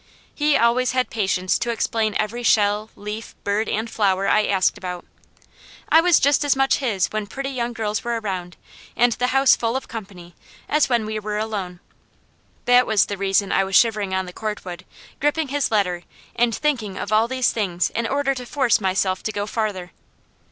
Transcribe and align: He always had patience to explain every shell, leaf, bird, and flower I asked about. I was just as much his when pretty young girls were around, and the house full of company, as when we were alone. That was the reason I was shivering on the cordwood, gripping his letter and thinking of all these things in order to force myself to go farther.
He 0.33 0.57
always 0.57 0.93
had 0.93 1.11
patience 1.11 1.59
to 1.59 1.69
explain 1.69 2.15
every 2.17 2.41
shell, 2.41 2.89
leaf, 2.95 3.35
bird, 3.43 3.69
and 3.69 3.87
flower 3.87 4.27
I 4.27 4.45
asked 4.47 4.75
about. 4.75 5.05
I 5.89 6.01
was 6.01 6.19
just 6.19 6.43
as 6.43 6.55
much 6.55 6.77
his 6.77 7.05
when 7.11 7.27
pretty 7.27 7.51
young 7.51 7.71
girls 7.71 8.03
were 8.03 8.19
around, 8.19 8.57
and 8.95 9.11
the 9.11 9.27
house 9.27 9.55
full 9.55 9.75
of 9.75 9.87
company, 9.87 10.33
as 10.67 10.89
when 10.89 11.05
we 11.05 11.19
were 11.19 11.37
alone. 11.37 11.81
That 12.65 12.87
was 12.87 13.05
the 13.05 13.17
reason 13.19 13.51
I 13.51 13.63
was 13.63 13.75
shivering 13.75 14.11
on 14.11 14.25
the 14.25 14.33
cordwood, 14.33 14.85
gripping 15.19 15.49
his 15.49 15.69
letter 15.69 16.01
and 16.35 16.55
thinking 16.55 16.97
of 16.97 17.11
all 17.11 17.27
these 17.27 17.51
things 17.51 17.91
in 17.91 18.07
order 18.07 18.33
to 18.33 18.45
force 18.47 18.81
myself 18.81 19.21
to 19.21 19.31
go 19.31 19.45
farther. 19.45 19.91